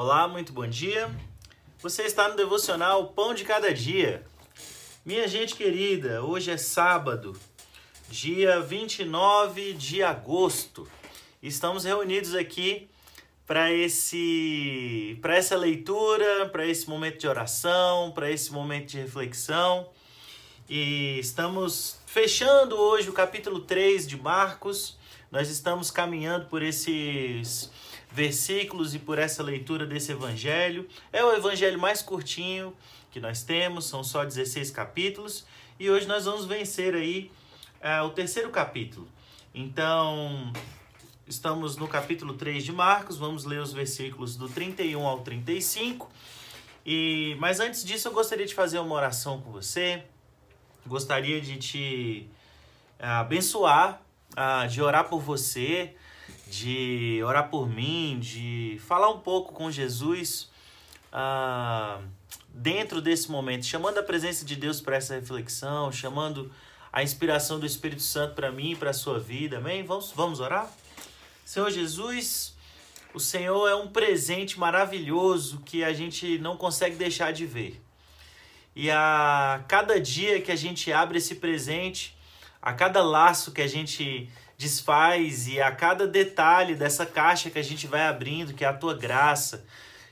[0.00, 1.10] Olá, muito bom dia.
[1.80, 4.24] Você está no devocional Pão de Cada Dia.
[5.04, 7.36] Minha gente querida, hoje é sábado,
[8.08, 10.88] dia 29 de agosto.
[11.42, 12.88] Estamos reunidos aqui
[13.44, 19.88] para esse para essa leitura, para esse momento de oração, para esse momento de reflexão.
[20.70, 24.96] E estamos fechando hoje o capítulo 3 de Marcos.
[25.28, 27.68] Nós estamos caminhando por esses
[28.10, 30.88] versículos e por essa leitura desse evangelho.
[31.12, 32.74] É o evangelho mais curtinho
[33.10, 35.46] que nós temos, são só 16 capítulos,
[35.78, 37.30] e hoje nós vamos vencer aí
[37.80, 39.08] é, o terceiro capítulo.
[39.54, 40.52] Então,
[41.26, 46.10] estamos no capítulo 3 de Marcos, vamos ler os versículos do 31 ao 35.
[46.84, 50.04] E, mas antes disso, eu gostaria de fazer uma oração com você.
[50.86, 52.30] Gostaria de te
[52.98, 54.00] é, abençoar,
[54.36, 55.94] ah, de orar por você,
[56.50, 60.50] de orar por mim, de falar um pouco com Jesus
[61.12, 62.00] ah,
[62.48, 66.50] dentro desse momento, chamando a presença de Deus para essa reflexão, chamando
[66.92, 69.84] a inspiração do Espírito Santo para mim e para a sua vida, amém?
[69.84, 70.70] Vamos, vamos orar?
[71.44, 72.54] Senhor Jesus,
[73.12, 77.80] o Senhor é um presente maravilhoso que a gente não consegue deixar de ver.
[78.74, 82.16] E a cada dia que a gente abre esse presente,
[82.60, 87.62] a cada laço que a gente desfaz e a cada detalhe dessa caixa que a
[87.62, 89.64] gente vai abrindo, que é a tua graça,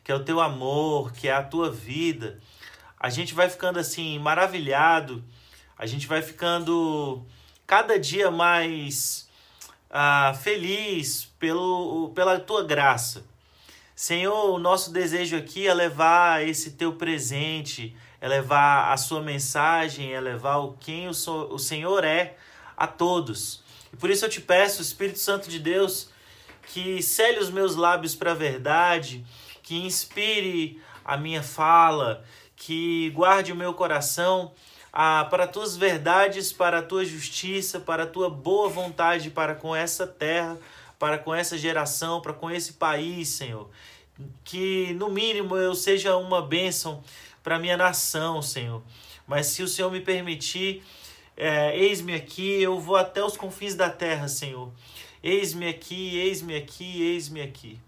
[0.05, 2.39] que é o teu amor, que é a tua vida,
[2.99, 5.23] a gente vai ficando assim maravilhado,
[5.77, 7.27] a gente vai ficando
[7.67, 9.29] cada dia mais
[9.91, 13.25] ah, feliz pelo, pela tua graça.
[13.97, 20.13] Senhor, o nosso desejo aqui é levar esse teu presente, é levar a sua mensagem,
[20.13, 22.37] é levar o quem o, o Senhor é
[22.77, 23.66] a todos.
[23.99, 26.09] Por isso eu te peço, Espírito Santo de Deus,
[26.69, 29.25] que cele os meus lábios para a verdade,
[29.63, 32.25] que inspire a minha fala,
[32.57, 34.53] que guarde o meu coração
[34.93, 39.55] ah, para as tuas verdades, para a tua justiça, para a tua boa vontade para
[39.55, 40.59] com essa terra,
[40.99, 43.69] para com essa geração, para com esse país, Senhor.
[44.43, 47.03] Que no mínimo eu seja uma bênção
[47.43, 48.83] para a minha nação, Senhor.
[49.27, 50.83] Mas se o Senhor me permitir,
[51.37, 54.73] é, eis-me aqui, eu vou até os confins da terra, Senhor.
[55.23, 57.79] Eis-me aqui, eis-me aqui, eis-me aqui.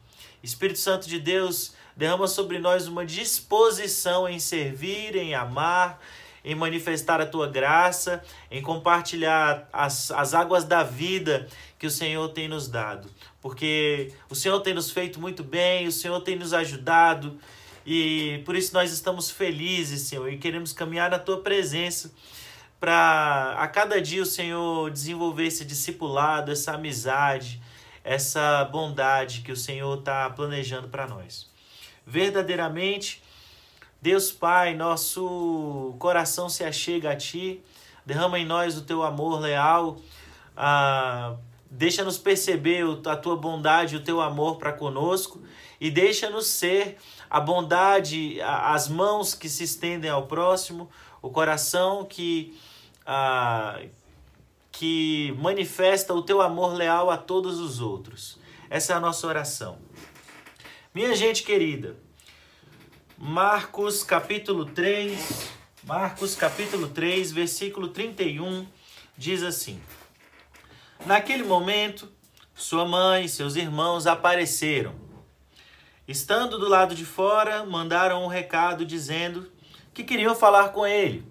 [0.42, 6.00] Espírito Santo de Deus, derrama sobre nós uma disposição em servir, em amar,
[6.44, 11.48] em manifestar a tua graça, em compartilhar as, as águas da vida
[11.78, 13.10] que o Senhor tem nos dado.
[13.40, 17.38] Porque o Senhor tem nos feito muito bem, o Senhor tem nos ajudado
[17.86, 22.12] e por isso nós estamos felizes, Senhor, e queremos caminhar na tua presença
[22.80, 27.60] para a cada dia o Senhor desenvolver esse discipulado, essa amizade,
[28.04, 31.50] essa bondade que o Senhor está planejando para nós.
[32.06, 33.22] Verdadeiramente,
[34.00, 37.60] Deus Pai, nosso coração se achega a Ti,
[38.06, 39.98] derrama em nós o Teu amor leal,
[40.56, 41.34] ah,
[41.68, 45.42] deixa-nos perceber a Tua bondade, o Teu amor para conosco
[45.80, 46.96] e deixa-nos ser
[47.28, 50.88] a bondade, as mãos que se estendem ao próximo,
[51.20, 52.56] o coração que
[54.70, 58.38] que manifesta o teu amor leal a todos os outros.
[58.70, 59.78] Essa é a nossa oração.
[60.94, 61.96] Minha gente querida,
[63.16, 65.50] Marcos capítulo 3,
[65.84, 68.66] Marcos capítulo 3, versículo 31
[69.16, 69.82] diz assim:
[71.04, 72.08] Naquele momento,
[72.54, 74.94] sua mãe e seus irmãos apareceram.
[76.06, 79.50] Estando do lado de fora, mandaram um recado dizendo
[79.92, 81.24] que queriam falar com ele.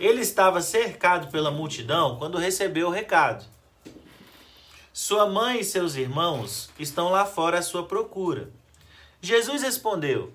[0.00, 3.44] Ele estava cercado pela multidão quando recebeu o recado.
[4.94, 8.50] Sua mãe e seus irmãos estão lá fora à sua procura.
[9.20, 10.32] Jesus respondeu: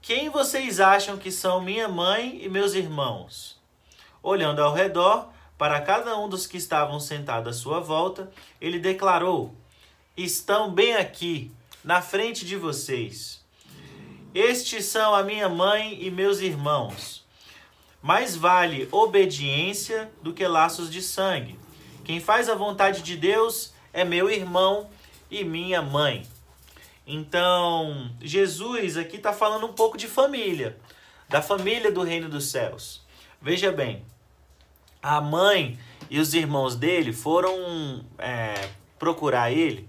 [0.00, 3.60] Quem vocês acham que são minha mãe e meus irmãos?
[4.22, 5.28] Olhando ao redor,
[5.58, 9.54] para cada um dos que estavam sentados à sua volta, ele declarou:
[10.16, 11.52] Estão bem aqui,
[11.84, 13.44] na frente de vocês.
[14.34, 17.27] Estes são a minha mãe e meus irmãos.
[18.02, 21.58] Mais vale obediência do que laços de sangue.
[22.04, 24.88] Quem faz a vontade de Deus é meu irmão
[25.30, 26.26] e minha mãe.
[27.06, 30.78] Então, Jesus aqui está falando um pouco de família,
[31.28, 33.02] da família do reino dos céus.
[33.40, 34.04] Veja bem,
[35.02, 35.78] a mãe
[36.10, 38.68] e os irmãos dele foram é,
[38.98, 39.88] procurar ele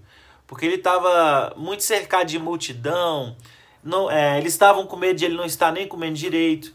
[0.50, 3.36] porque ele estava muito cercado de multidão,
[3.84, 6.74] não, é, eles estavam com medo de ele não estar nem comendo direito.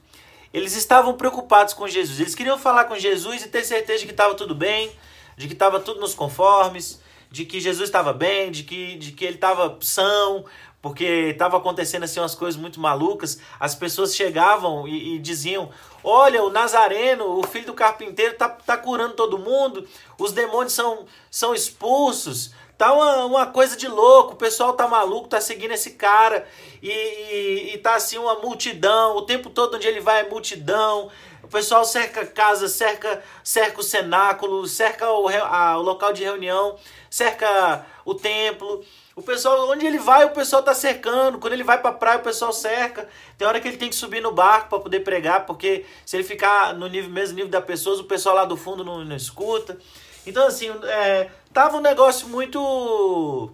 [0.56, 2.18] Eles estavam preocupados com Jesus.
[2.18, 4.90] Eles queriam falar com Jesus e ter certeza de que estava tudo bem,
[5.36, 9.26] de que estava tudo nos conformes, de que Jesus estava bem, de que, de que
[9.26, 10.46] ele estava são,
[10.82, 13.38] porque estava acontecendo assim umas coisas muito malucas.
[13.60, 15.70] As pessoas chegavam e, e, diziam:
[16.02, 19.86] Olha, o Nazareno, o filho do carpinteiro, tá, tá curando todo mundo,
[20.18, 22.54] os demônios são, são expulsos.
[22.78, 26.46] Tá uma, uma coisa de louco, o pessoal tá maluco, tá seguindo esse cara
[26.82, 31.10] e, e, e tá assim uma multidão, o tempo todo onde ele vai é multidão.
[31.42, 36.76] O pessoal cerca casa, cerca, cerca o cenáculo, cerca o, a, o local de reunião,
[37.10, 38.84] cerca o templo.
[39.16, 41.38] O pessoal, onde ele vai, o pessoal tá cercando.
[41.38, 43.08] Quando ele vai pra praia, o pessoal cerca.
[43.38, 46.24] Tem hora que ele tem que subir no barco para poder pregar, porque se ele
[46.24, 49.78] ficar no nível mesmo nível da pessoa, o pessoal lá do fundo não, não escuta.
[50.26, 53.52] Então, assim, é, tava um negócio muito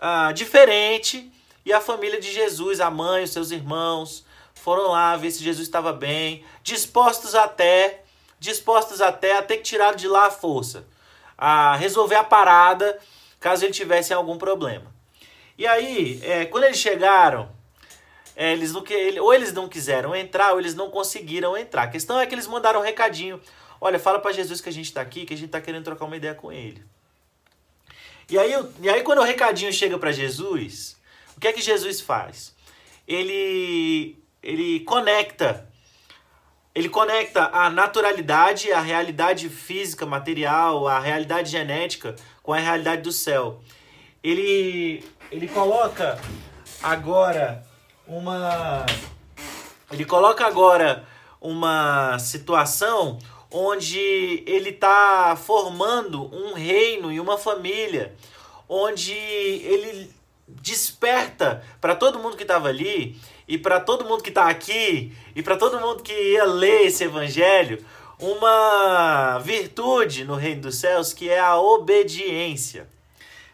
[0.00, 1.32] ah, diferente.
[1.64, 4.24] E a família de Jesus, a mãe, os seus irmãos,
[4.54, 8.02] foram lá ver se Jesus estava bem, dispostos até,
[8.38, 10.86] dispostos até a ter que tirar de lá a força,
[11.36, 12.98] a resolver a parada
[13.38, 14.94] caso ele tivesse algum problema.
[15.56, 17.50] E aí, é, quando eles chegaram,
[18.36, 18.84] é, eles não,
[19.22, 21.84] ou eles não quiseram entrar, ou eles não conseguiram entrar.
[21.84, 23.40] A questão é que eles mandaram um recadinho.
[23.80, 26.04] Olha, fala para Jesus que a gente está aqui, que a gente está querendo trocar
[26.04, 26.84] uma ideia com ele.
[28.28, 30.96] E aí, e aí quando o recadinho chega para Jesus,
[31.36, 32.54] o que é que Jesus faz?
[33.08, 35.68] Ele, ele conecta
[36.72, 43.10] ele conecta a naturalidade, a realidade física, material, a realidade genética com a realidade do
[43.10, 43.60] céu.
[44.22, 46.20] Ele, ele coloca
[46.80, 47.66] agora
[48.06, 48.86] uma
[49.90, 51.04] ele coloca agora
[51.40, 53.18] uma situação
[53.50, 58.14] onde ele está formando um reino e uma família,
[58.68, 60.10] onde ele
[60.46, 65.42] desperta para todo mundo que estava ali e para todo mundo que está aqui e
[65.42, 67.84] para todo mundo que ia ler esse evangelho
[68.18, 72.88] uma virtude no reino dos céus que é a obediência.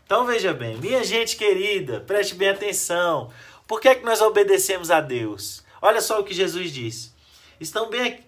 [0.04, 3.30] Então veja bem, minha gente querida, preste bem atenção.
[3.66, 5.64] Por que é que nós obedecemos a Deus?
[5.80, 7.12] Olha só o que Jesus disse.
[7.60, 8.20] Estão bem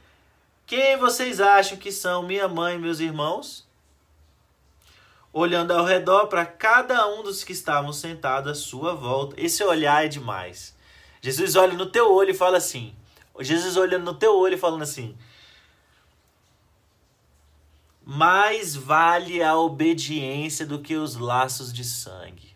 [0.69, 3.67] Quem vocês acham que são minha mãe e meus irmãos?
[5.33, 9.35] Olhando ao redor para cada um dos que estavam sentados à sua volta.
[9.41, 10.77] Esse olhar é demais.
[11.23, 12.95] Jesus olha no teu olho e fala assim.
[13.41, 15.17] Jesus olhando no teu olho e falando assim:
[18.05, 22.55] mais vale a obediência do que os laços de sangue.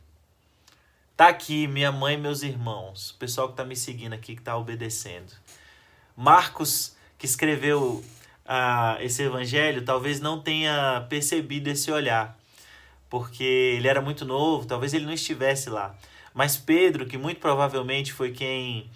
[1.17, 4.43] Tá aqui minha mãe e meus irmãos, o pessoal que tá me seguindo aqui, que
[4.43, 5.32] tá obedecendo.
[6.15, 8.02] Marcos, que escreveu
[8.44, 12.36] ah, esse evangelho, talvez não tenha percebido esse olhar,
[13.08, 15.94] porque ele era muito novo, talvez ele não estivesse lá.
[16.34, 18.90] Mas Pedro, que muito provavelmente foi quem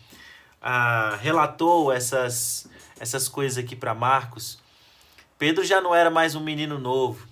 [0.60, 2.68] ah, relatou essas,
[2.98, 4.58] essas coisas aqui para Marcos,
[5.38, 7.28] Pedro já não era mais um menino novo,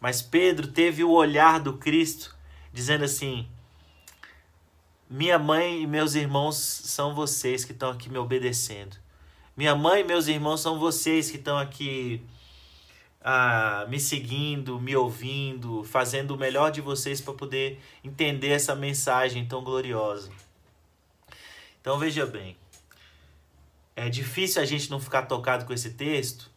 [0.00, 2.34] mas Pedro teve o olhar do Cristo,
[2.72, 3.46] dizendo assim:
[5.10, 8.96] Minha mãe e meus irmãos são vocês que estão aqui me obedecendo.
[9.56, 12.20] Minha mãe e meus irmãos são vocês que estão aqui
[13.22, 19.46] ah, me seguindo, me ouvindo, fazendo o melhor de vocês para poder entender essa mensagem
[19.46, 20.30] tão gloriosa.
[21.80, 22.54] Então veja bem,
[23.96, 26.50] é difícil a gente não ficar tocado com esse texto,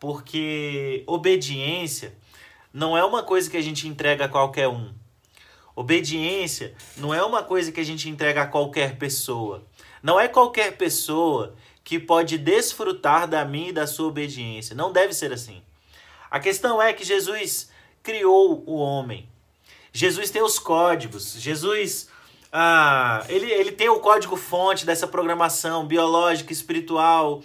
[0.00, 2.16] porque obediência
[2.72, 4.94] não é uma coisa que a gente entrega a qualquer um.
[5.74, 9.62] Obediência não é uma coisa que a gente entrega a qualquer pessoa.
[10.02, 11.54] Não é qualquer pessoa
[11.86, 14.74] que pode desfrutar da minha e da sua obediência.
[14.74, 15.62] Não deve ser assim.
[16.28, 17.70] A questão é que Jesus
[18.02, 19.28] criou o homem.
[19.92, 21.40] Jesus tem os códigos.
[21.40, 22.08] Jesus
[22.52, 27.40] ah, ele, ele tem o código fonte dessa programação biológica, espiritual,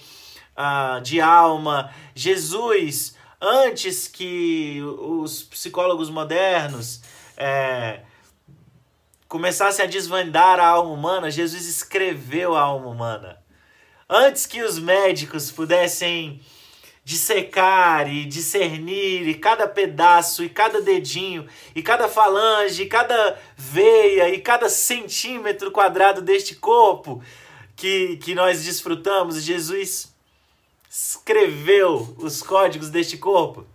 [0.57, 1.93] uh, de alma.
[2.15, 7.01] Jesus, antes que os psicólogos modernos
[7.37, 8.01] é,
[9.27, 13.40] começassem a desvendar a alma humana, Jesus escreveu a alma humana.
[14.13, 16.41] Antes que os médicos pudessem
[17.01, 24.27] dissecar e discernir e cada pedaço e cada dedinho e cada falange, e cada veia
[24.27, 27.23] e cada centímetro quadrado deste corpo
[27.73, 30.13] que, que nós desfrutamos, Jesus
[30.89, 33.65] escreveu os códigos deste corpo?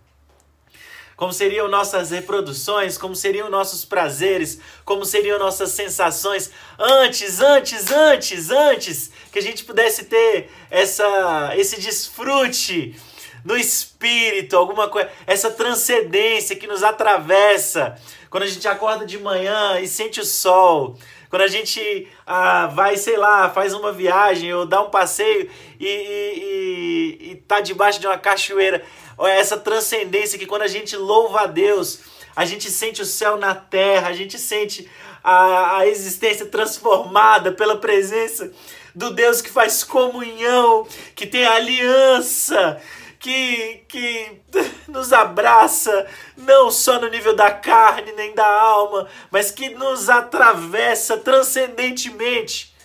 [1.17, 8.51] Como seriam nossas reproduções, como seriam nossos prazeres, como seriam nossas sensações antes, antes, antes,
[8.51, 12.95] antes que a gente pudesse ter essa esse desfrute
[13.43, 17.97] no espírito, alguma coisa, essa transcendência que nos atravessa.
[18.29, 20.97] Quando a gente acorda de manhã e sente o sol,
[21.29, 25.85] quando a gente ah, vai, sei lá, faz uma viagem ou dá um passeio e,
[25.87, 28.83] e, e, e tá debaixo de uma cachoeira,
[29.25, 32.01] essa transcendência que quando a gente louva a Deus,
[32.35, 34.87] a gente sente o céu na terra, a gente sente
[35.23, 38.51] a, a existência transformada pela presença
[38.93, 42.79] do Deus que faz comunhão, que tem aliança,
[43.19, 44.39] que, que
[44.87, 51.17] nos abraça, não só no nível da carne nem da alma, mas que nos atravessa
[51.17, 52.76] transcendentemente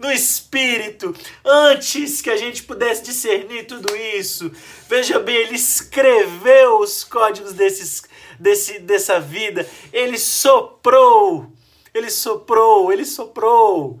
[0.00, 1.14] no espírito,
[1.44, 4.50] antes que a gente pudesse discernir tudo isso.
[4.88, 8.04] Veja bem, ele escreveu os códigos desses,
[8.38, 11.52] desse, dessa vida, ele soprou,
[11.92, 14.00] ele soprou, ele soprou.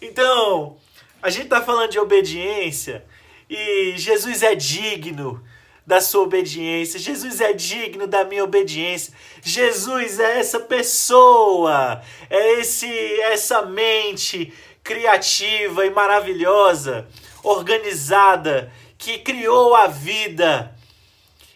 [0.00, 0.76] Então,
[1.20, 3.04] a gente está falando de obediência
[3.50, 5.42] e Jesus é digno
[5.86, 6.98] da sua obediência.
[6.98, 9.12] Jesus é digno da minha obediência.
[9.42, 12.88] Jesus é essa pessoa, é esse
[13.22, 17.06] essa mente criativa e maravilhosa,
[17.42, 20.74] organizada, que criou a vida.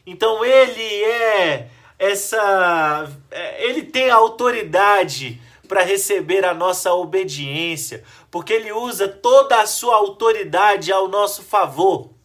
[0.07, 1.69] Então ele é
[1.99, 9.67] essa é, ele tem autoridade para receber a nossa obediência, porque ele usa toda a
[9.67, 12.16] sua autoridade ao nosso favor.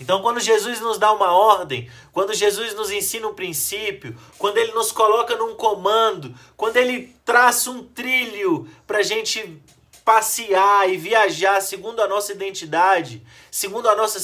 [0.00, 4.72] Então, quando Jesus nos dá uma ordem, quando Jesus nos ensina um princípio, quando ele
[4.72, 9.62] nos coloca num comando, quando ele traça um trilho para a gente
[10.04, 14.18] passear e viajar segundo a nossa identidade, segundo a nossa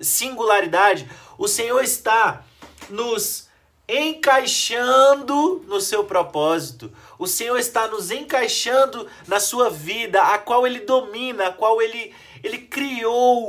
[0.00, 2.44] singularidade, o Senhor está
[2.90, 3.48] nos
[3.88, 6.92] encaixando no seu propósito.
[7.18, 12.14] O Senhor está nos encaixando na sua vida, a qual ele domina, a qual ele,
[12.42, 13.43] ele criou.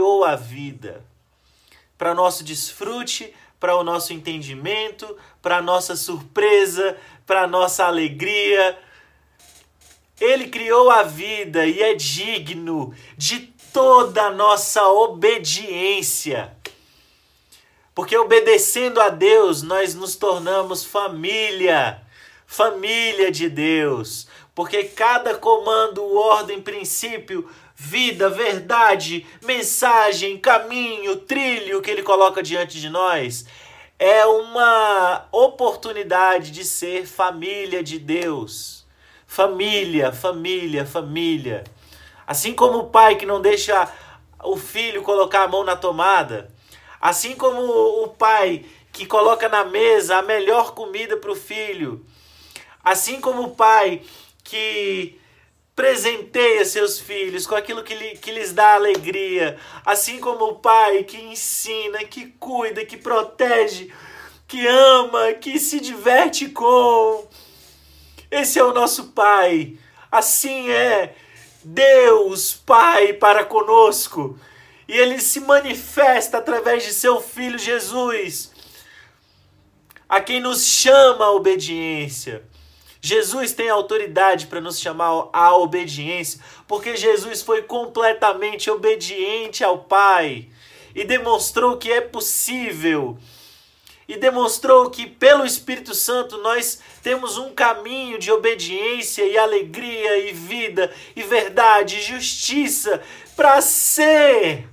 [0.00, 1.04] Criou a vida
[1.98, 8.78] para nosso desfrute, para o nosso entendimento, para nossa surpresa, para nossa alegria.
[10.18, 16.56] Ele criou a vida e é digno de toda a nossa obediência.
[17.94, 22.00] Porque obedecendo a Deus, nós nos tornamos família,
[22.46, 24.26] família de Deus.
[24.60, 32.90] Porque cada comando, ordem, princípio vida, verdade, mensagem, caminho, trilho que ele coloca diante de
[32.90, 33.46] nós,
[33.98, 38.86] é uma oportunidade de ser família de Deus.
[39.26, 41.64] Família, família, família.
[42.26, 43.90] Assim como o pai que não deixa
[44.44, 46.50] o filho colocar a mão na tomada,
[47.00, 47.62] assim como
[48.04, 52.04] o pai que coloca na mesa a melhor comida para o filho,
[52.84, 54.02] assim como o pai
[54.50, 55.16] que
[55.76, 61.04] presenteia seus filhos com aquilo que, lhe, que lhes dá alegria, assim como o pai
[61.04, 63.92] que ensina, que cuida, que protege,
[64.48, 67.28] que ama, que se diverte com.
[68.28, 69.78] Esse é o nosso Pai.
[70.10, 71.14] Assim é
[71.62, 74.38] Deus, Pai, para conosco.
[74.88, 78.50] E ele se manifesta através de seu Filho Jesus,
[80.08, 82.49] a quem nos chama a obediência.
[83.00, 90.48] Jesus tem autoridade para nos chamar à obediência, porque Jesus foi completamente obediente ao Pai
[90.94, 93.16] e demonstrou que é possível.
[94.06, 100.32] E demonstrou que pelo Espírito Santo nós temos um caminho de obediência e alegria e
[100.32, 103.00] vida e verdade e justiça
[103.36, 104.68] para ser.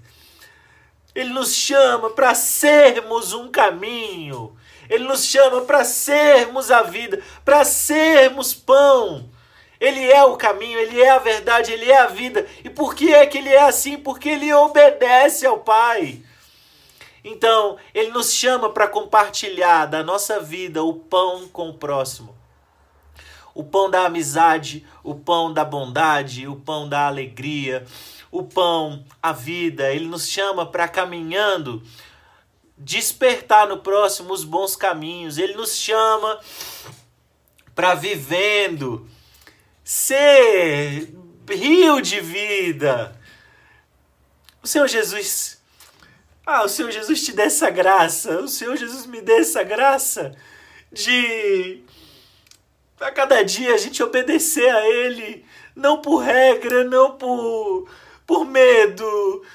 [1.13, 4.56] Ele nos chama para sermos um caminho.
[4.89, 9.29] Ele nos chama para sermos a vida, para sermos pão.
[9.79, 12.47] Ele é o caminho, ele é a verdade, ele é a vida.
[12.63, 13.97] E por que é que ele é assim?
[13.97, 16.21] Porque ele obedece ao Pai.
[17.23, 22.35] Então, ele nos chama para compartilhar da nossa vida o pão com o próximo.
[23.53, 27.85] O pão da amizade, o pão da bondade, o pão da alegria,
[28.31, 29.91] o pão, a vida.
[29.91, 31.83] Ele nos chama para caminhando
[32.77, 35.37] despertar no próximo os bons caminhos.
[35.37, 36.39] Ele nos chama
[37.73, 39.07] para vivendo,
[39.83, 41.13] ser
[41.49, 43.19] rio de vida.
[44.61, 45.61] O Senhor Jesus,
[46.45, 50.35] ah, o Senhor Jesus te dê essa graça, o Senhor Jesus me dê essa graça
[50.91, 51.83] de
[52.99, 57.87] a cada dia a gente obedecer a Ele, não por regra, não por,
[58.25, 59.45] por medo,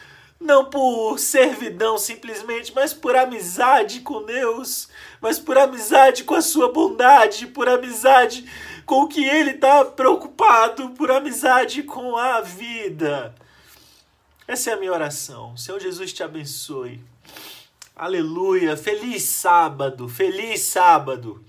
[0.42, 4.88] não por servidão simplesmente, mas por amizade com Deus,
[5.20, 8.44] mas por amizade com a sua bondade, por amizade
[8.84, 13.34] com o que Ele está preocupado, por amizade com a vida.
[14.46, 15.56] Essa é a minha oração.
[15.56, 17.00] Senhor Jesus te abençoe.
[17.94, 18.76] Aleluia.
[18.76, 20.08] Feliz sábado.
[20.08, 21.44] Feliz sábado.